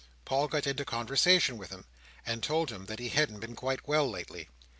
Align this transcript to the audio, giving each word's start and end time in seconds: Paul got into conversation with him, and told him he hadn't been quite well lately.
Paul 0.25 0.47
got 0.47 0.65
into 0.65 0.83
conversation 0.83 1.59
with 1.59 1.69
him, 1.69 1.85
and 2.25 2.41
told 2.41 2.71
him 2.71 2.87
he 2.97 3.09
hadn't 3.09 3.39
been 3.39 3.55
quite 3.55 3.87
well 3.87 4.09
lately. 4.09 4.49